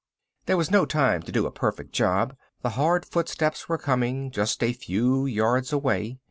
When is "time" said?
0.87-1.21